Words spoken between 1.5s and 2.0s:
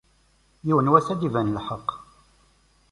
lḥeqq.